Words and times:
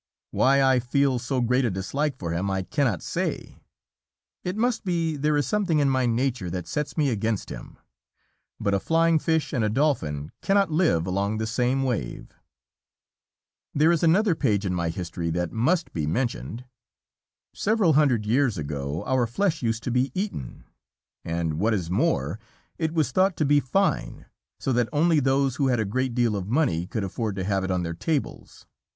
Why 0.31 0.63
I 0.63 0.79
feel 0.79 1.19
so 1.19 1.41
great 1.41 1.63
a 1.63 1.69
dislike 1.69 2.17
for 2.17 2.31
him 2.31 2.49
I 2.49 2.63
cannot 2.63 3.03
say, 3.03 3.59
it 4.43 4.57
must 4.57 4.83
be 4.83 5.15
there 5.15 5.37
is 5.37 5.45
something 5.45 5.77
in 5.77 5.91
my 5.91 6.07
nature 6.07 6.49
that 6.49 6.67
sets 6.67 6.97
me 6.97 7.11
against 7.11 7.51
him, 7.51 7.77
but 8.59 8.73
a 8.73 8.79
flying 8.79 9.19
fish 9.19 9.53
and 9.53 9.63
a 9.63 9.69
Dolphin 9.69 10.31
cannot 10.41 10.71
live 10.71 11.05
along 11.05 11.37
the 11.37 11.45
same 11.45 11.83
wave. 11.83 12.33
There 13.75 13.91
is 13.91 14.01
another 14.01 14.33
page 14.33 14.65
in 14.65 14.73
my 14.73 14.89
history 14.89 15.29
that 15.29 15.51
must 15.51 15.93
be 15.93 16.07
mentioned. 16.07 16.65
Several 17.53 17.93
hundred 17.93 18.25
years 18.25 18.57
ago 18.57 19.03
our 19.03 19.27
flesh 19.27 19.61
used 19.61 19.83
to 19.83 19.91
be 19.91 20.11
eaten, 20.19 20.63
and 21.23 21.59
what 21.59 21.75
is 21.75 21.91
more, 21.91 22.39
it 22.79 22.91
was 22.91 23.11
thought 23.11 23.37
to 23.37 23.45
be 23.45 23.59
fine, 23.59 24.25
so 24.59 24.73
that 24.73 24.89
only 24.91 25.19
those 25.19 25.57
who 25.57 25.67
had 25.67 25.79
a 25.79 25.85
great 25.85 26.15
deal 26.15 26.35
of 26.35 26.47
money 26.47 26.87
could 26.87 27.03
afford 27.03 27.35
to 27.35 27.43
have 27.43 27.63
it 27.63 27.69
on 27.69 27.83
their 27.83 27.93
tables. 27.93 28.65